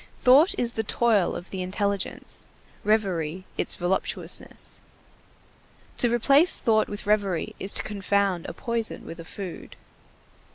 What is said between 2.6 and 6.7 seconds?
reverie its voluptuousness. To replace